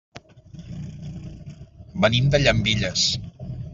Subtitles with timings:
[2.07, 3.05] Venim de Llambilles.